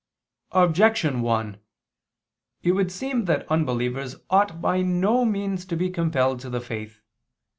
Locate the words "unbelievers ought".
3.51-4.59